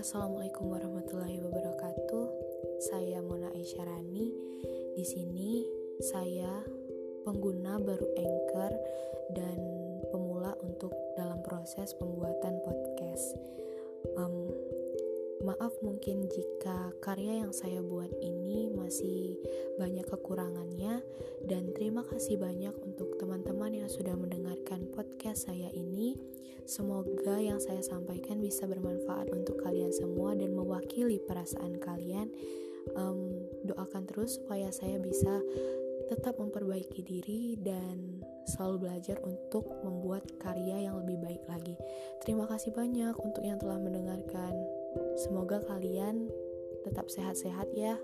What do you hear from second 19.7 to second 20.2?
banyak